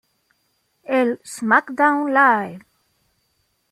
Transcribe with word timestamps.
El 1.01 1.13
SmackDown 1.33 2.09
Live! 2.11 2.65